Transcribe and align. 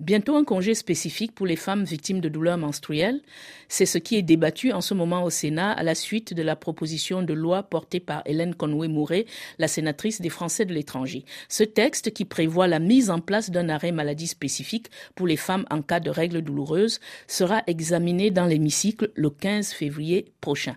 Bientôt 0.00 0.34
un 0.36 0.44
congé 0.44 0.74
spécifique 0.74 1.34
pour 1.34 1.46
les 1.46 1.56
femmes 1.56 1.84
victimes 1.84 2.20
de 2.20 2.30
douleurs 2.30 2.56
menstruelles. 2.56 3.20
C'est 3.68 3.84
ce 3.84 3.98
qui 3.98 4.16
est 4.16 4.22
débattu 4.22 4.72
en 4.72 4.80
ce 4.80 4.94
moment 4.94 5.24
au 5.24 5.28
Sénat 5.28 5.72
à 5.72 5.82
la 5.82 5.94
suite 5.94 6.32
de 6.32 6.42
la 6.42 6.56
proposition 6.56 7.22
de 7.22 7.34
loi 7.34 7.64
portée 7.64 8.00
par 8.00 8.22
Hélène 8.24 8.54
Conway-Mouret, 8.54 9.26
la 9.58 9.68
sénatrice 9.68 10.22
des 10.22 10.30
Français 10.30 10.64
de 10.64 10.72
l'étranger. 10.72 11.26
Ce 11.50 11.64
texte 11.64 12.14
qui 12.14 12.24
prévoit 12.24 12.66
la 12.66 12.78
mise 12.78 13.10
en 13.10 13.20
place 13.20 13.50
d'un 13.50 13.68
arrêt 13.68 13.92
maladie 13.92 14.26
spécifique 14.26 14.90
pour 15.14 15.26
les 15.26 15.36
femmes 15.36 15.66
en 15.70 15.82
cas 15.82 16.00
de 16.00 16.08
règles 16.08 16.40
douloureuses 16.40 16.98
sera 17.26 17.62
examiné 17.66 18.30
dans 18.30 18.46
l'hémicycle 18.46 19.10
le 19.14 19.28
15 19.28 19.72
février 19.72 20.32
prochain. 20.40 20.76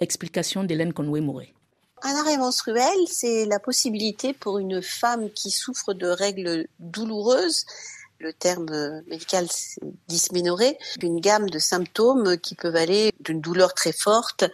Explication 0.00 0.64
d'Hélène 0.64 0.94
Conway-Mouret. 0.94 1.52
Un 2.02 2.14
arrêt 2.16 2.38
menstruel, 2.38 2.96
c'est 3.08 3.44
la 3.44 3.58
possibilité 3.58 4.32
pour 4.32 4.58
une 4.58 4.80
femme 4.80 5.30
qui 5.30 5.50
souffre 5.50 5.92
de 5.92 6.06
règles 6.06 6.66
douloureuses 6.78 7.66
le 8.24 8.32
terme 8.32 9.02
médical 9.06 9.46
c'est 9.50 9.82
dysménorrhée, 10.08 10.78
une 11.02 11.20
gamme 11.20 11.50
de 11.50 11.58
symptômes 11.58 12.38
qui 12.38 12.54
peuvent 12.54 12.74
aller 12.74 13.12
d'une 13.20 13.42
douleur 13.42 13.74
très 13.74 13.92
forte 13.92 14.44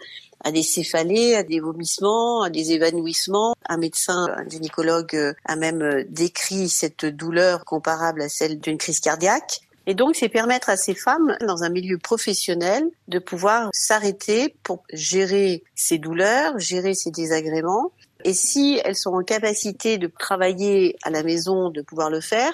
à 0.43 0.51
des 0.51 0.61
céphalées, 0.61 1.35
à 1.35 1.43
des 1.43 1.61
vomissements, 1.61 2.41
à 2.41 2.49
des 2.49 2.73
évanouissements. 2.73 3.55
Un 3.69 3.77
médecin, 3.77 4.27
un 4.35 4.47
gynécologue 4.49 5.35
a 5.45 5.55
même 5.55 6.03
décrit 6.09 6.67
cette 6.67 7.05
douleur 7.05 7.63
comparable 7.63 8.21
à 8.21 8.27
celle 8.27 8.59
d'une 8.59 8.77
crise 8.77 8.99
cardiaque. 8.99 9.61
Et 9.87 9.95
donc, 9.95 10.15
c'est 10.15 10.29
permettre 10.29 10.69
à 10.69 10.77
ces 10.77 10.93
femmes, 10.93 11.35
dans 11.41 11.63
un 11.63 11.69
milieu 11.69 11.97
professionnel, 11.97 12.83
de 13.07 13.19
pouvoir 13.19 13.69
s'arrêter 13.73 14.55
pour 14.63 14.83
gérer 14.91 15.63
ces 15.75 15.97
douleurs, 15.97 16.59
gérer 16.59 16.93
ces 16.93 17.09
désagréments 17.09 17.91
et 18.23 18.33
si 18.33 18.79
elles 18.83 18.95
sont 18.95 19.13
en 19.13 19.23
capacité 19.23 19.97
de 19.97 20.07
travailler 20.07 20.97
à 21.03 21.09
la 21.09 21.23
maison, 21.23 21.69
de 21.69 21.81
pouvoir 21.81 22.09
le 22.09 22.21
faire, 22.21 22.53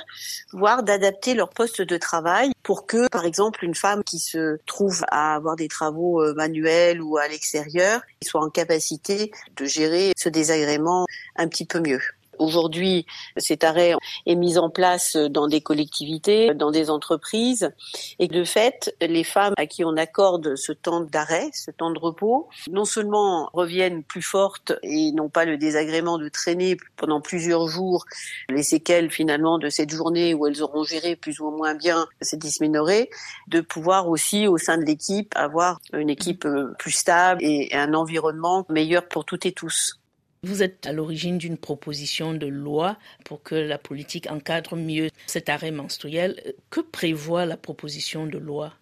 voire 0.52 0.84
d'adapter 0.84 1.34
leur 1.34 1.50
poste 1.50 1.82
de 1.82 1.98
travail 1.98 2.52
pour 2.64 2.86
que, 2.86 3.08
par 3.10 3.26
exemple, 3.26 3.64
une 3.64 3.76
femme 3.76 4.04
qui 4.04 4.20
se 4.20 4.58
trouve 4.66 5.04
à 5.10 5.36
avoir 5.36 5.56
des 5.56 5.68
travaux 5.68 6.22
euh, 6.22 6.34
manuels 6.34 7.02
ou 7.02 7.18
à 7.18 7.28
l'extérieur 7.28 8.02
soit 8.24 8.44
en 8.44 8.50
capacité 8.50 9.32
de 9.56 9.66
gérer 9.66 10.12
ce 10.18 10.30
désagrément 10.30 11.06
un 11.36 11.48
petit 11.48 11.66
peu 11.66 11.80
mieux. 11.80 12.02
Aujourd'hui, 12.40 13.06
cet 13.38 13.64
arrêt 13.64 13.94
est 14.26 14.36
mis 14.36 14.58
en 14.58 14.70
place 14.70 15.16
dans 15.16 15.48
des 15.48 15.62
collectivités, 15.62 16.54
dans 16.54 16.72
des 16.72 16.90
entreprises, 16.90 17.72
et 18.20 18.28
de 18.28 18.44
fait, 18.44 18.96
les 19.02 19.24
femmes 19.24 19.54
à 19.58 19.66
qui 19.66 19.84
on 19.84 19.96
accorde 19.98 20.56
ce 20.56 20.72
temps 20.72 21.02
d'arrêt, 21.02 21.50
ce 21.54 21.72
temps 21.72 21.92
de 21.92 22.00
repos, 22.00 22.48
non 22.72 22.86
seulement 22.86 23.50
reviennent 23.54 24.04
plus 24.04 24.22
fortes 24.22 24.74
et 24.84 25.12
n'ont 25.12 25.30
pas 25.30 25.46
le 25.46 25.58
désagrément 25.58 26.18
de 26.18 26.30
traîner 26.30 26.78
pendant 26.96 27.22
plusieurs 27.22 27.68
jours 27.68 28.06
les 28.50 28.64
séquelles 28.64 29.12
finalement 29.12 29.58
de 29.58 29.70
cette 29.70 29.92
journée 29.92 30.34
où 30.34 30.48
elles 30.48 30.62
auront 30.62 30.84
géré 30.84 31.16
plus 31.16 31.40
ou 31.40 31.52
moins 31.52 31.76
bien 31.76 32.08
cette 32.22 32.40
dysménorrhée, 32.40 33.10
de 33.48 33.62
pouvoir 33.62 34.08
aussi 34.08 34.48
au 34.48 34.58
sein 34.58 34.78
de 34.78 34.84
l'équipe 34.84 35.34
avoir 35.36 35.80
une 35.94 36.10
équipe 36.10 36.48
plus 36.78 36.92
stable 36.92 37.44
et 37.44 37.70
un 37.74 37.94
environnement 37.94 38.66
meilleur 38.70 39.08
pour 39.08 39.26
toutes 39.26 39.46
et 39.46 39.52
tous. 39.52 40.00
Vous 40.44 40.64
êtes 40.64 40.86
à 40.86 40.94
l'origine 40.94 41.38
d'une 41.38 41.58
proposition 41.58 42.34
de 42.34 42.48
loi 42.48 42.98
pour 43.26 43.42
que 43.42 43.56
la 43.56 43.78
politique 43.78 44.30
encadre 44.30 44.76
mieux 44.76 45.10
cet 45.26 45.50
arrêt 45.50 45.72
menstruel. 45.72 46.54
Que 46.70 46.82
prévoit 46.82 47.46
la 47.46 47.58
proposition 47.58 48.28
de 48.28 48.38
loi? 48.38 48.74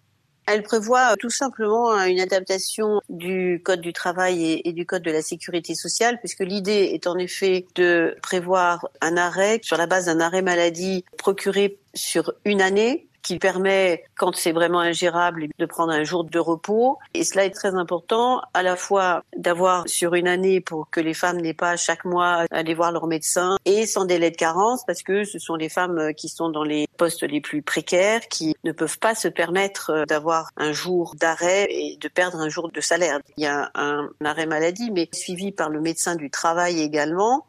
Elle 0.46 0.62
prévoit 0.62 1.16
tout 1.16 1.30
simplement 1.30 2.00
une 2.04 2.20
adaptation 2.20 3.00
du 3.08 3.60
Code 3.64 3.80
du 3.80 3.92
travail 3.92 4.62
et, 4.64 4.72
du 4.72 4.86
Code 4.86 5.02
de 5.02 5.10
la 5.10 5.22
sécurité 5.22 5.74
sociale, 5.74 6.20
puisque 6.20 6.40
l'idée 6.40 6.90
est 6.92 7.08
en 7.08 7.18
effet 7.18 7.66
de 7.74 8.16
prévoir 8.22 8.88
un 9.00 9.16
arrêt 9.16 9.58
sur 9.62 9.76
la 9.76 9.88
base 9.88 10.06
d'un 10.06 10.20
arrêt 10.20 10.42
maladie 10.42 11.04
procuré 11.18 11.80
sur 11.94 12.32
une 12.44 12.62
année 12.62 13.05
qui 13.26 13.40
permet, 13.40 14.04
quand 14.16 14.36
c'est 14.36 14.52
vraiment 14.52 14.78
ingérable, 14.78 15.48
de 15.58 15.66
prendre 15.66 15.92
un 15.92 16.04
jour 16.04 16.22
de 16.22 16.38
repos. 16.38 16.96
Et 17.12 17.24
cela 17.24 17.44
est 17.44 17.50
très 17.50 17.74
important, 17.74 18.40
à 18.54 18.62
la 18.62 18.76
fois 18.76 19.24
d'avoir 19.36 19.82
sur 19.88 20.14
une 20.14 20.28
année 20.28 20.60
pour 20.60 20.88
que 20.90 21.00
les 21.00 21.12
femmes 21.12 21.40
n'aient 21.40 21.52
pas 21.52 21.76
chaque 21.76 22.04
mois 22.04 22.44
à 22.44 22.46
aller 22.50 22.74
voir 22.74 22.92
leur 22.92 23.08
médecin 23.08 23.56
et 23.64 23.84
sans 23.86 24.04
délai 24.04 24.30
de 24.30 24.36
carence 24.36 24.84
parce 24.86 25.02
que 25.02 25.24
ce 25.24 25.40
sont 25.40 25.56
les 25.56 25.68
femmes 25.68 26.14
qui 26.16 26.28
sont 26.28 26.50
dans 26.50 26.62
les 26.62 26.86
postes 26.98 27.24
les 27.24 27.40
plus 27.40 27.62
précaires 27.62 28.20
qui 28.28 28.54
ne 28.62 28.70
peuvent 28.70 28.98
pas 28.98 29.16
se 29.16 29.26
permettre 29.26 30.04
d'avoir 30.06 30.50
un 30.56 30.72
jour 30.72 31.16
d'arrêt 31.18 31.66
et 31.68 31.96
de 32.00 32.08
perdre 32.08 32.38
un 32.38 32.48
jour 32.48 32.70
de 32.70 32.80
salaire. 32.80 33.18
Il 33.36 33.42
y 33.42 33.46
a 33.46 33.72
un 33.74 34.08
arrêt 34.24 34.46
maladie, 34.46 34.92
mais 34.92 35.08
suivi 35.12 35.50
par 35.50 35.68
le 35.68 35.80
médecin 35.80 36.14
du 36.14 36.30
travail 36.30 36.80
également. 36.80 37.46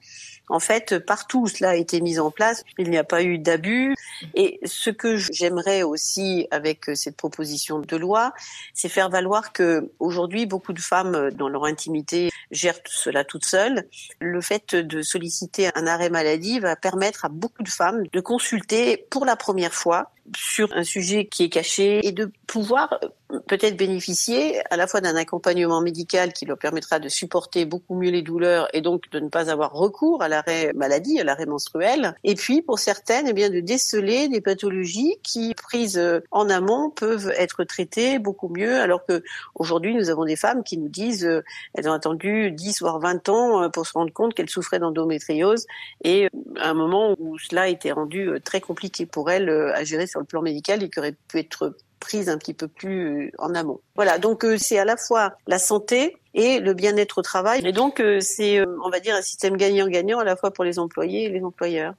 En 0.50 0.60
fait, 0.60 1.00
partout 1.00 1.48
cela 1.48 1.72
a 1.72 1.76
été 1.76 2.02
mis 2.02 2.20
en 2.20 2.32
place, 2.32 2.64
il 2.78 2.90
n'y 2.90 2.98
a 2.98 3.04
pas 3.04 3.24
eu 3.24 3.38
d'abus. 3.38 3.96
Et 4.34 4.60
ce 4.64 4.90
que 4.90 5.18
j'aimerais 5.18 5.84
aussi 5.84 6.48
avec 6.52 6.86
cette 6.96 7.18
proposition 7.18 7.80
de 7.80 7.98
loi, 7.98 8.34
c'est 8.74 8.90
faire 8.90 9.10
valoir 9.10 9.52
que 9.52 9.92
aujourd'hui 10.00 10.46
beaucoup 10.46 10.74
de 10.74 10.80
femmes 10.80 11.32
dans 11.32 11.50
leur 11.50 11.66
intimité 11.66 12.30
gèrent 12.52 12.80
cela 12.86 13.24
toutes 13.24 13.46
seules. 13.46 13.88
Le 14.20 14.42
fait 14.42 14.76
de 14.76 15.02
solliciter 15.02 15.70
un 15.76 15.86
arrêt 15.88 16.10
maladie 16.10 16.60
va 16.60 16.76
permettre 16.76 17.26
à 17.26 17.30
beaucoup 17.30 17.64
de 17.64 17.70
femmes 17.70 18.04
de 18.12 18.20
consulter 18.20 19.06
pour 19.10 19.26
la 19.26 19.36
première 19.36 19.74
fois 19.74 20.12
sur 20.36 20.74
un 20.74 20.84
sujet 20.84 21.26
qui 21.26 21.44
est 21.44 21.50
caché 21.50 22.06
et 22.06 22.12
de 22.12 22.32
pouvoir 22.48 23.00
peut-être 23.48 23.76
bénéficier 23.76 24.62
à 24.72 24.78
la 24.78 24.88
fois 24.88 25.02
d'un 25.02 25.16
accompagnement 25.16 25.82
médical 25.82 26.32
qui 26.32 26.46
leur 26.46 26.58
permettra 26.58 27.00
de 27.00 27.10
supporter 27.10 27.66
beaucoup 27.66 27.96
mieux 27.96 28.10
les 28.10 28.22
douleurs 28.22 28.68
et 28.74 28.82
donc 28.82 29.10
de 29.12 29.20
ne 29.20 29.28
pas 29.28 29.50
avoir 29.52 29.74
recours 29.74 30.22
à 30.22 30.30
l'arrêt 30.30 30.72
maladie, 30.74 31.20
à 31.20 31.24
l'arrêt 31.24 31.46
menstruel. 31.46 32.16
Et 32.24 32.36
puis 32.36 32.62
pour 32.62 32.80
certaines, 32.80 33.28
eh 33.28 33.34
bien 33.34 33.50
de 33.50 33.60
déceler 33.60 34.30
des 34.30 34.40
pathologies 34.40 35.18
qui, 35.24 35.54
prises 35.56 36.02
en 36.32 36.50
amont, 36.50 36.90
peuvent 36.90 37.34
être 37.38 37.64
traitées 37.66 38.20
beaucoup 38.20 38.50
mieux. 38.50 38.80
Alors 38.80 39.06
que 39.06 39.24
aujourd'hui, 39.56 39.94
nous 39.94 40.10
avons 40.10 40.24
des 40.24 40.36
femmes 40.36 40.64
qui 40.64 40.78
nous 40.78 40.90
disent 40.90 41.26
euh, 41.26 41.44
elles 41.74 41.90
ont 41.90 41.94
attendu 41.94 42.52
10 42.52 42.82
voire 42.82 43.00
20 43.00 43.30
ans 43.30 43.64
euh, 43.64 43.70
pour 43.70 43.86
se 43.86 43.94
rendre 43.94 44.14
compte 44.14 44.34
qu'elles 44.34 44.50
souffraient 44.50 44.80
d'endométriose 44.80 45.66
et 46.04 46.26
euh, 46.26 46.30
à 46.60 46.70
un 46.70 46.74
moment 46.74 47.16
où 47.20 47.38
cela 47.38 47.68
été 47.68 47.92
rendu 47.92 48.30
très 48.44 48.62
compliqué 48.62 49.06
pour 49.06 49.30
elles 49.30 49.50
à 49.50 49.84
gérer 49.84 50.08
le 50.20 50.26
plan 50.26 50.42
médical 50.42 50.84
et 50.84 50.90
qui 50.90 51.00
aurait 51.00 51.16
pu 51.28 51.40
être 51.40 51.76
prise 52.00 52.30
un 52.30 52.38
petit 52.38 52.54
peu 52.54 52.68
plus 52.68 53.32
en 53.38 53.54
amont. 53.56 53.82
Voilà, 53.96 54.18
donc 54.18 54.46
euh, 54.46 54.58
c'est 54.58 54.78
à 54.78 54.86
la 54.86 54.98
fois 54.98 55.34
la 55.48 55.60
santé 55.60 56.18
et 56.34 56.60
le 56.60 56.74
bien-être 56.74 57.20
au 57.20 57.22
travail. 57.22 57.66
Et 57.66 57.72
donc 57.72 58.00
euh, 58.00 58.20
c'est, 58.22 58.60
euh, 58.60 58.66
on 58.84 58.90
va 58.90 59.00
dire, 59.00 59.16
un 59.16 59.22
système 59.22 59.58
gagnant-gagnant 59.58 60.20
à 60.20 60.24
la 60.24 60.36
fois 60.36 60.52
pour 60.52 60.64
les 60.64 60.80
employés 60.80 61.26
et 61.26 61.30
les 61.30 61.44
employeurs. 61.44 61.96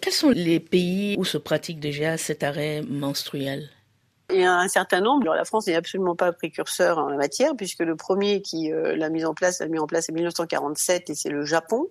Quels 0.00 0.12
sont 0.12 0.30
les 0.30 0.60
pays 0.60 1.16
où 1.18 1.24
se 1.24 1.38
pratique 1.38 1.80
déjà 1.80 2.18
cet 2.18 2.42
arrêt 2.42 2.82
menstruel? 2.82 3.70
Il 4.32 4.40
y 4.40 4.44
a 4.44 4.54
un 4.54 4.68
certain 4.68 5.00
nombre. 5.00 5.34
La 5.34 5.44
France 5.44 5.66
n'est 5.66 5.74
absolument 5.74 6.16
pas 6.16 6.32
précurseur 6.32 6.98
en 6.98 7.08
la 7.08 7.16
matière, 7.16 7.54
puisque 7.56 7.80
le 7.80 7.96
premier 7.96 8.42
qui 8.42 8.72
euh, 8.72 8.96
l'a 8.96 9.08
mis 9.08 9.24
en 9.24 9.34
place, 9.34 9.60
l'a 9.60 9.68
mis 9.68 9.78
en 9.78 9.86
place 9.86 10.10
en 10.10 10.14
1947, 10.14 11.10
et 11.10 11.14
c'est 11.14 11.28
le 11.28 11.44
Japon. 11.44 11.88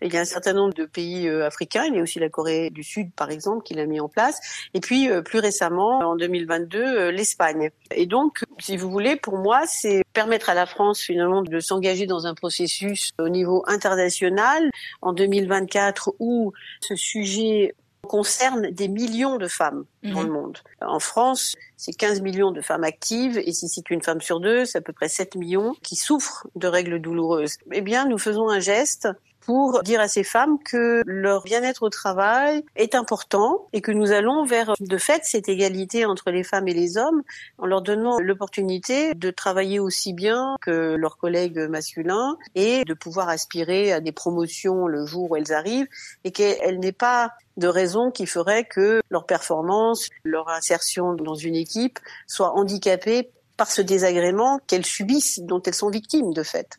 Et 0.00 0.06
il 0.06 0.14
y 0.14 0.16
a 0.16 0.20
un 0.20 0.24
certain 0.24 0.52
nombre 0.52 0.74
de 0.74 0.84
pays 0.84 1.28
euh, 1.28 1.46
africains. 1.46 1.84
Il 1.86 1.96
y 1.96 1.98
a 1.98 2.02
aussi 2.02 2.18
la 2.18 2.28
Corée 2.28 2.70
du 2.70 2.82
Sud, 2.82 3.12
par 3.14 3.30
exemple, 3.30 3.62
qui 3.64 3.74
l'a 3.74 3.86
mis 3.86 4.00
en 4.00 4.08
place. 4.08 4.40
Et 4.74 4.80
puis, 4.80 5.10
euh, 5.10 5.22
plus 5.22 5.40
récemment, 5.40 5.98
en 5.98 6.16
2022, 6.16 7.10
l'Espagne. 7.10 7.70
Et 7.94 8.06
donc, 8.06 8.44
si 8.58 8.76
vous 8.76 8.90
voulez, 8.90 9.16
pour 9.16 9.38
moi, 9.38 9.62
c'est 9.66 10.02
permettre 10.12 10.50
à 10.50 10.54
la 10.54 10.66
France, 10.66 11.00
finalement, 11.00 11.42
de 11.42 11.60
s'engager 11.60 12.06
dans 12.06 12.26
un 12.26 12.34
processus 12.34 13.10
au 13.18 13.28
niveau 13.28 13.64
international 13.66 14.70
en 15.00 15.12
2024 15.12 16.14
où 16.18 16.52
ce 16.80 16.94
sujet 16.94 17.74
concerne 18.08 18.70
des 18.70 18.88
millions 18.88 19.38
de 19.38 19.48
femmes 19.48 19.84
dans 20.02 20.22
le 20.22 20.28
mhm. 20.28 20.32
monde. 20.32 20.58
En 20.80 20.98
France, 20.98 21.54
c'est 21.76 21.92
15 21.92 22.20
millions 22.20 22.50
de 22.50 22.60
femmes 22.60 22.84
actives 22.84 23.38
et 23.38 23.52
si 23.52 23.68
c'est 23.68 23.90
une 23.90 24.02
femme 24.02 24.20
sur 24.20 24.40
deux, 24.40 24.64
c'est 24.64 24.78
à 24.78 24.80
peu 24.80 24.92
près 24.92 25.08
7 25.08 25.36
millions 25.36 25.74
qui 25.82 25.96
souffrent 25.96 26.46
de 26.56 26.66
règles 26.66 27.00
douloureuses. 27.00 27.58
Eh 27.70 27.80
bien, 27.80 28.06
nous 28.06 28.18
faisons 28.18 28.48
un 28.48 28.60
geste 28.60 29.08
pour 29.44 29.82
dire 29.82 30.00
à 30.00 30.08
ces 30.08 30.24
femmes 30.24 30.58
que 30.62 31.02
leur 31.06 31.42
bien-être 31.42 31.82
au 31.82 31.90
travail 31.90 32.64
est 32.76 32.94
important 32.94 33.68
et 33.72 33.80
que 33.80 33.92
nous 33.92 34.12
allons 34.12 34.44
vers 34.44 34.74
de 34.78 34.98
fait 34.98 35.22
cette 35.24 35.48
égalité 35.48 36.04
entre 36.04 36.30
les 36.30 36.44
femmes 36.44 36.68
et 36.68 36.74
les 36.74 36.96
hommes 36.96 37.22
en 37.58 37.66
leur 37.66 37.82
donnant 37.82 38.18
l'opportunité 38.18 39.14
de 39.14 39.30
travailler 39.30 39.78
aussi 39.78 40.12
bien 40.12 40.56
que 40.60 40.94
leurs 40.94 41.16
collègues 41.16 41.58
masculins 41.68 42.36
et 42.54 42.84
de 42.84 42.94
pouvoir 42.94 43.28
aspirer 43.28 43.92
à 43.92 44.00
des 44.00 44.12
promotions 44.12 44.86
le 44.86 45.06
jour 45.06 45.30
où 45.30 45.36
elles 45.36 45.52
arrivent 45.52 45.88
et 46.24 46.30
qu'elles 46.30 46.78
n'aient 46.78 46.92
pas 46.92 47.32
de 47.56 47.66
raison 47.66 48.10
qui 48.10 48.26
ferait 48.26 48.64
que 48.64 49.02
leur 49.10 49.26
performance, 49.26 50.08
leur 50.24 50.48
insertion 50.48 51.14
dans 51.14 51.34
une 51.34 51.54
équipe 51.54 51.98
soit 52.26 52.52
handicapée 52.56 53.30
par 53.56 53.70
ce 53.70 53.82
désagrément 53.82 54.58
qu'elles 54.66 54.86
subissent, 54.86 55.40
dont 55.42 55.62
elles 55.62 55.74
sont 55.74 55.90
victimes 55.90 56.32
de 56.32 56.42
fait. 56.42 56.78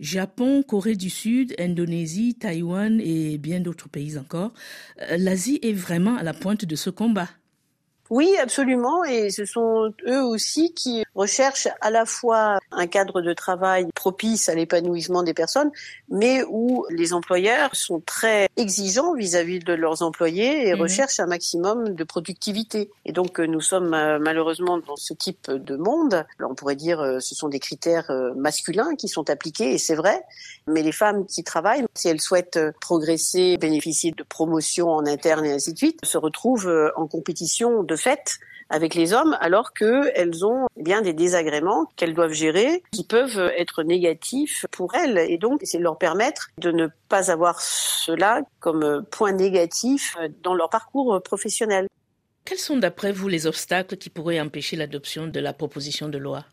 Japon, 0.00 0.62
Corée 0.62 0.96
du 0.96 1.10
Sud, 1.10 1.54
Indonésie, 1.58 2.34
Taïwan 2.34 3.00
et 3.00 3.38
bien 3.38 3.60
d'autres 3.60 3.88
pays 3.88 4.18
encore, 4.18 4.52
euh, 5.02 5.16
l'Asie 5.18 5.60
est 5.62 5.72
vraiment 5.72 6.16
à 6.16 6.22
la 6.22 6.32
pointe 6.32 6.64
de 6.64 6.76
ce 6.76 6.90
combat. 6.90 7.28
Oui, 8.10 8.36
absolument. 8.42 9.04
Et 9.04 9.30
ce 9.30 9.44
sont 9.44 9.94
eux 10.08 10.22
aussi 10.22 10.74
qui 10.74 11.04
recherchent 11.14 11.68
à 11.80 11.90
la 11.90 12.04
fois 12.04 12.58
un 12.72 12.88
cadre 12.88 13.22
de 13.22 13.32
travail 13.32 13.86
propice 13.94 14.48
à 14.48 14.54
l'épanouissement 14.56 15.22
des 15.22 15.32
personnes, 15.32 15.70
mais 16.08 16.42
où 16.48 16.84
les 16.90 17.12
employeurs 17.12 17.76
sont 17.76 18.00
très 18.00 18.48
exigeants 18.56 19.14
vis-à-vis 19.14 19.60
de 19.60 19.72
leurs 19.74 20.02
employés 20.02 20.66
et 20.66 20.74
mhm. 20.74 20.80
recherchent 20.80 21.20
un 21.20 21.26
maximum 21.26 21.94
de 21.94 22.04
productivité. 22.04 22.90
Et 23.04 23.12
donc, 23.12 23.38
euh, 23.38 23.46
nous 23.46 23.60
sommes 23.60 23.94
euh, 23.94 24.18
malheureusement 24.20 24.78
dans 24.78 24.96
ce 24.96 25.14
type 25.14 25.48
de 25.48 25.76
monde. 25.76 26.26
on 26.40 26.56
pourrait 26.56 26.76
dire 26.76 27.00
euh, 27.00 27.20
ce 27.20 27.36
sont 27.36 27.48
des 27.48 27.60
critères 27.60 28.10
masculins 28.34 28.96
qui 28.96 29.06
sont 29.06 29.30
appliqués, 29.30 29.72
et 29.74 29.78
c'est 29.78 29.94
vrai. 29.94 30.20
Mais 30.66 30.82
les 30.82 30.92
femmes 30.92 31.26
qui 31.26 31.44
travaillent, 31.44 31.84
si 31.94 32.08
elles 32.08 32.20
souhaitent 32.20 32.58
progresser, 32.80 33.56
bénéficier 33.56 34.10
de 34.10 34.22
promotions 34.24 34.88
en 34.88 35.06
interne 35.06 35.44
et 35.44 35.52
ainsi 35.52 35.72
de 35.72 35.78
suite, 35.78 36.00
se 36.04 36.18
retrouvent 36.18 36.92
en 36.96 37.06
compétition 37.06 37.84
de 37.84 37.96
fait 38.00 38.38
avec 38.70 38.94
les 38.94 39.12
hommes 39.12 39.36
alors 39.40 39.72
qu'elles 39.72 40.44
ont 40.44 40.66
eh 40.76 40.82
bien 40.82 41.02
des 41.02 41.12
désagréments 41.12 41.86
qu'elles 41.96 42.14
doivent 42.14 42.32
gérer 42.32 42.82
qui 42.92 43.04
peuvent 43.04 43.52
être 43.56 43.82
négatifs 43.82 44.64
pour 44.70 44.94
elles 44.94 45.18
et 45.18 45.38
donc 45.38 45.60
c'est 45.64 45.78
leur 45.78 45.98
permettre 45.98 46.50
de 46.58 46.70
ne 46.70 46.86
pas 47.08 47.30
avoir 47.30 47.60
cela 47.60 48.42
comme 48.60 49.04
point 49.10 49.32
négatif 49.32 50.16
dans 50.42 50.54
leur 50.54 50.70
parcours 50.70 51.20
professionnel. 51.22 51.88
Quels 52.44 52.58
sont 52.58 52.76
d'après 52.76 53.12
vous 53.12 53.28
les 53.28 53.46
obstacles 53.46 53.96
qui 53.96 54.08
pourraient 54.08 54.40
empêcher 54.40 54.76
l'adoption 54.76 55.26
de 55.26 55.40
la 55.40 55.52
proposition 55.52 56.08
de 56.08 56.18
loi? 56.18 56.44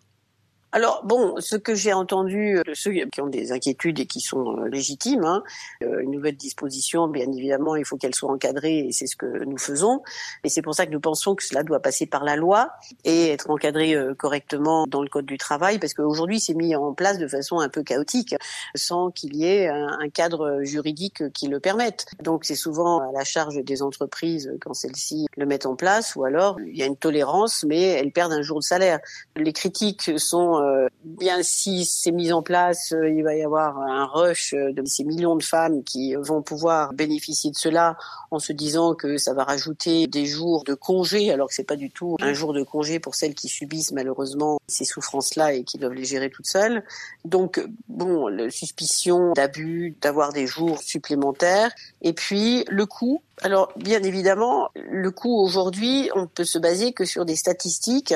Alors 0.73 1.01
bon, 1.05 1.35
ce 1.39 1.55
que 1.55 1.75
j'ai 1.75 1.93
entendu 1.93 2.59
de 2.65 2.73
ceux 2.73 2.91
qui 2.91 3.21
ont 3.21 3.27
des 3.27 3.53
inquiétudes 3.53 4.01
et 4.01 4.05
qui 4.05 4.19
sont 4.19 4.57
euh, 4.57 4.67
légitimes, 4.67 5.23
hein, 5.23 5.41
euh, 5.81 6.01
une 6.01 6.11
nouvelle 6.11 6.35
disposition, 6.35 7.07
bien 7.07 7.31
évidemment, 7.31 7.77
il 7.77 7.85
faut 7.85 7.95
qu'elle 7.95 8.13
soit 8.13 8.29
encadrée 8.29 8.79
et 8.79 8.91
c'est 8.91 9.07
ce 9.07 9.15
que 9.15 9.45
nous 9.45 9.57
faisons. 9.57 10.01
Et 10.43 10.49
c'est 10.49 10.61
pour 10.61 10.75
ça 10.75 10.85
que 10.85 10.91
nous 10.91 10.99
pensons 10.99 11.35
que 11.35 11.43
cela 11.43 11.63
doit 11.63 11.79
passer 11.79 12.05
par 12.05 12.25
la 12.25 12.35
loi 12.35 12.71
et 13.05 13.29
être 13.29 13.49
encadré 13.49 13.95
euh, 13.95 14.13
correctement 14.13 14.85
dans 14.87 15.01
le 15.01 15.07
code 15.07 15.25
du 15.25 15.37
travail, 15.37 15.79
parce 15.79 15.93
qu'aujourd'hui 15.93 16.41
c'est 16.41 16.53
mis 16.53 16.75
en 16.75 16.93
place 16.93 17.17
de 17.17 17.29
façon 17.29 17.59
un 17.59 17.69
peu 17.69 17.83
chaotique, 17.83 18.35
sans 18.75 19.09
qu'il 19.09 19.37
y 19.37 19.45
ait 19.45 19.69
un 19.69 20.09
cadre 20.09 20.59
juridique 20.63 21.31
qui 21.31 21.47
le 21.47 21.61
permette. 21.61 22.07
Donc 22.21 22.43
c'est 22.43 22.55
souvent 22.55 22.99
à 22.99 23.11
la 23.13 23.23
charge 23.23 23.63
des 23.63 23.81
entreprises 23.81 24.51
quand 24.61 24.73
celles-ci 24.73 25.27
le 25.37 25.45
mettent 25.45 25.65
en 25.65 25.75
place, 25.75 26.15
ou 26.17 26.25
alors 26.25 26.57
il 26.59 26.77
y 26.77 26.83
a 26.83 26.85
une 26.85 26.97
tolérance, 26.97 27.63
mais 27.63 27.81
elles 27.81 28.11
perdent 28.11 28.33
un 28.33 28.41
jour 28.41 28.59
de 28.59 28.63
salaire. 28.63 28.99
Les 29.37 29.53
critiques 29.53 30.11
sont 30.17 30.56
euh, 30.61 30.87
bien 31.03 31.41
si 31.43 31.85
c'est 31.85 32.11
mis 32.11 32.31
en 32.31 32.41
place, 32.41 32.93
euh, 32.93 33.09
il 33.09 33.23
va 33.23 33.35
y 33.35 33.43
avoir 33.43 33.79
un 33.79 34.05
rush 34.05 34.53
de 34.53 34.85
ces 34.85 35.03
millions 35.03 35.35
de 35.35 35.43
femmes 35.43 35.83
qui 35.83 36.15
vont 36.15 36.41
pouvoir 36.41 36.93
bénéficier 36.93 37.51
de 37.51 37.55
cela 37.55 37.97
en 38.31 38.39
se 38.39 38.53
disant 38.53 38.93
que 38.93 39.17
ça 39.17 39.33
va 39.33 39.43
rajouter 39.43 40.07
des 40.07 40.25
jours 40.25 40.63
de 40.63 40.73
congé, 40.73 41.31
alors 41.31 41.47
que 41.47 41.53
c'est 41.53 41.63
pas 41.63 41.75
du 41.75 41.89
tout 41.89 42.17
un 42.19 42.33
jour 42.33 42.53
de 42.53 42.63
congé 42.63 42.99
pour 42.99 43.15
celles 43.15 43.35
qui 43.35 43.47
subissent 43.47 43.91
malheureusement 43.91 44.59
ces 44.67 44.85
souffrances-là 44.85 45.53
et 45.53 45.63
qui 45.63 45.77
doivent 45.77 45.93
les 45.93 46.05
gérer 46.05 46.29
toutes 46.29 46.47
seules. 46.47 46.83
Donc 47.25 47.63
bon, 47.87 48.27
la 48.27 48.49
suspicion 48.49 49.33
d'abus, 49.33 49.95
d'avoir 50.01 50.33
des 50.33 50.47
jours 50.47 50.81
supplémentaires, 50.81 51.71
et 52.01 52.13
puis 52.13 52.65
le 52.69 52.85
coût. 52.85 53.21
Alors 53.41 53.71
bien 53.77 54.01
évidemment, 54.03 54.69
le 54.75 55.11
coût 55.11 55.39
aujourd'hui, 55.39 56.09
on 56.15 56.27
peut 56.27 56.45
se 56.45 56.57
baser 56.57 56.93
que 56.93 57.05
sur 57.05 57.25
des 57.25 57.35
statistiques 57.35 58.13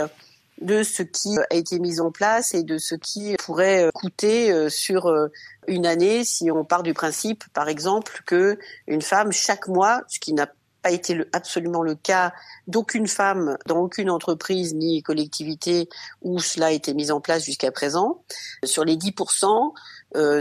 de 0.62 0.84
ce 0.84 1.04
qui 1.04 1.38
a 1.50 1.56
été 1.56 1.80
mis 1.80 2.00
en 2.00 2.12
place 2.12 2.54
et 2.54 2.64
de 2.64 2.78
ce 2.78 2.96
qui 2.96 3.36
pourrait 3.38 3.86
euh, 3.86 3.92
coûter 3.92 4.52
euh, 4.52 4.70
sur 4.70 5.08
euh, 5.08 5.28
une 5.68 5.86
année 5.86 6.24
si 6.24 6.52
on 6.52 6.64
part 6.64 6.84
du 6.84 6.94
principe, 6.94 7.44
par 7.54 7.68
exemple, 7.68 8.22
que 8.26 8.58
une 8.88 9.02
femme 9.02 9.32
chaque 9.32 9.68
mois, 9.68 10.04
ce 10.08 10.20
qui 10.20 10.34
n'a 10.34 10.48
pas 10.84 10.92
été 10.92 11.20
absolument 11.34 11.84
le 11.84 11.94
cas 11.94 12.34
d'aucune 12.68 13.08
femme 13.08 13.58
dans 13.68 13.78
aucune 13.78 14.10
entreprise 14.10 14.74
ni 14.74 15.04
collectivité 15.04 15.88
où 16.24 16.40
cela 16.40 16.68
a 16.68 16.72
été 16.72 16.96
mis 16.96 17.12
en 17.12 17.22
place 17.22 17.44
jusqu'à 17.44 17.72
présent. 17.72 18.24
Sur 18.64 18.84
les 18.84 18.96
10%, 18.96 19.74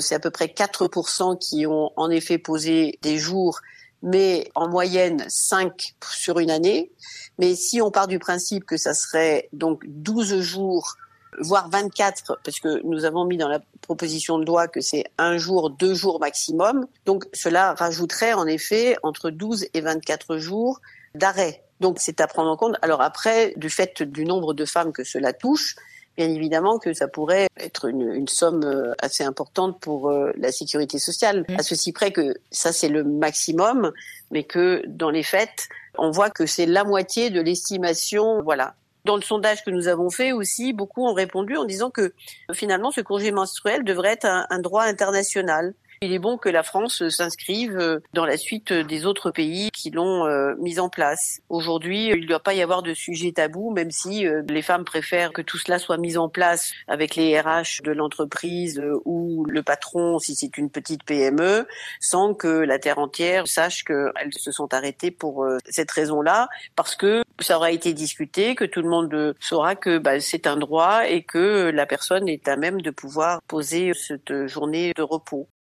c'est 0.00 0.14
à 0.14 0.18
peu 0.18 0.30
près 0.30 0.46
4% 0.46 1.38
qui 1.38 1.66
ont 1.66 1.92
en 1.94 2.08
effet 2.08 2.38
posé 2.38 2.98
des 3.02 3.18
jours 3.18 3.60
mais 4.02 4.50
en 4.54 4.68
moyenne 4.68 5.24
5 5.28 5.94
sur 6.10 6.38
une 6.38 6.50
année. 6.50 6.90
Mais 7.38 7.54
si 7.54 7.80
on 7.80 7.90
part 7.90 8.08
du 8.08 8.18
principe 8.18 8.64
que 8.64 8.76
ça 8.76 8.94
serait 8.94 9.48
donc 9.52 9.82
12 9.86 10.40
jours, 10.40 10.96
voire 11.38 11.68
24, 11.70 12.40
parce 12.44 12.60
que 12.60 12.82
nous 12.84 13.04
avons 13.04 13.24
mis 13.24 13.36
dans 13.36 13.48
la 13.48 13.60
proposition 13.80 14.38
de 14.38 14.44
loi 14.44 14.68
que 14.68 14.80
c'est 14.80 15.04
un 15.18 15.38
jour, 15.38 15.70
deux 15.70 15.94
jours 15.94 16.20
maximum, 16.20 16.86
donc 17.06 17.24
cela 17.32 17.74
rajouterait 17.74 18.34
en 18.34 18.46
effet 18.46 18.96
entre 19.02 19.30
12 19.30 19.66
et 19.72 19.80
24 19.80 20.38
jours 20.38 20.80
d'arrêt. 21.14 21.64
Donc 21.80 21.96
c'est 21.98 22.20
à 22.20 22.26
prendre 22.26 22.50
en 22.50 22.56
compte. 22.56 22.76
Alors 22.82 23.00
après, 23.00 23.54
du 23.56 23.70
fait 23.70 24.02
du 24.02 24.24
nombre 24.24 24.54
de 24.54 24.64
femmes 24.64 24.92
que 24.92 25.04
cela 25.04 25.32
touche, 25.32 25.76
bien 26.20 26.34
évidemment 26.34 26.78
que 26.78 26.92
ça 26.92 27.08
pourrait 27.08 27.48
être 27.56 27.86
une, 27.86 28.12
une 28.12 28.28
somme 28.28 28.62
euh, 28.62 28.92
assez 29.00 29.24
importante 29.24 29.80
pour 29.80 30.10
euh, 30.10 30.32
la 30.36 30.52
sécurité 30.52 30.98
sociale. 30.98 31.46
Mmh. 31.48 31.56
À 31.58 31.62
ceci 31.62 31.92
près 31.92 32.12
que 32.12 32.34
ça 32.50 32.74
c'est 32.74 32.90
le 32.90 33.04
maximum, 33.04 33.90
mais 34.30 34.44
que 34.44 34.82
dans 34.86 35.08
les 35.08 35.22
faits, 35.22 35.68
on 35.96 36.10
voit 36.10 36.28
que 36.28 36.44
c'est 36.44 36.66
la 36.66 36.84
moitié 36.84 37.30
de 37.30 37.40
l'estimation. 37.40 38.42
Voilà. 38.42 38.74
Dans 39.06 39.16
le 39.16 39.22
sondage 39.22 39.64
que 39.64 39.70
nous 39.70 39.88
avons 39.88 40.10
fait 40.10 40.32
aussi, 40.32 40.74
beaucoup 40.74 41.06
ont 41.06 41.14
répondu 41.14 41.56
en 41.56 41.64
disant 41.64 41.88
que 41.88 42.12
finalement 42.52 42.90
ce 42.90 43.00
congé 43.00 43.32
menstruel 43.32 43.82
devrait 43.82 44.12
être 44.12 44.26
un 44.26 44.58
droit 44.58 44.82
international. 44.82 45.72
Il 46.02 46.14
est 46.14 46.18
bon 46.18 46.38
que 46.38 46.48
la 46.48 46.62
France 46.62 47.06
s'inscrive 47.10 47.76
euh, 47.76 47.98
dans 48.14 48.24
la 48.24 48.38
suite 48.38 48.72
des 48.72 49.04
autres 49.04 49.30
pays 49.30 49.68
qui 49.70 49.90
l'ont 49.90 50.24
euh, 50.24 50.54
mis 50.58 50.80
en 50.80 50.88
place. 50.88 51.40
Aujourd'hui, 51.50 52.06
il 52.06 52.22
ne 52.22 52.26
doit 52.26 52.40
pas 52.40 52.54
y 52.54 52.62
avoir 52.62 52.82
de 52.82 52.94
sujet 52.94 53.32
tabou, 53.32 53.70
même 53.70 53.90
si 53.90 54.26
euh, 54.26 54.40
les 54.48 54.62
femmes 54.62 54.86
préfèrent 54.86 55.30
que 55.34 55.42
tout 55.42 55.58
cela 55.58 55.78
soit 55.78 55.98
mis 55.98 56.16
en 56.16 56.30
place 56.30 56.72
avec 56.88 57.16
les 57.16 57.38
RH 57.38 57.82
de 57.84 57.92
l'entreprise 57.92 58.82
ou 59.04 59.44
le 59.44 59.62
patron 59.62 60.18
si 60.18 60.34
c'est 60.34 60.56
une 60.56 60.70
petite 60.70 61.04
PME, 61.04 61.68
sans 62.00 62.32
que 62.32 62.48
la 62.48 62.78
terre 62.78 62.98
entière 62.98 63.46
sache 63.46 63.84
qu'elles 63.84 64.32
se 64.32 64.52
sont 64.52 64.72
arrêtées 64.72 65.10
pour 65.10 65.46
cette 65.66 65.90
raison-là, 65.90 66.48
parce 66.76 66.96
que 66.96 67.22
ça 67.40 67.58
aura 67.58 67.72
été 67.72 67.92
discuté, 67.92 68.54
que 68.54 68.64
tout 68.64 68.80
le 68.80 68.88
monde 68.88 69.34
saura 69.38 69.76
que 69.76 69.98
bah, 69.98 70.18
c'est 70.18 70.46
un 70.46 70.56
droit 70.56 71.06
et 71.06 71.24
que 71.24 71.70
la 71.70 71.84
personne 71.84 72.26
est 72.26 72.48
à 72.48 72.56
même 72.56 72.80
de 72.80 72.90
pouvoir 72.90 73.42
poser 73.42 73.92
cette 73.92 74.46
journée 74.46 74.94
de 74.96 75.02
repos. 75.02 75.46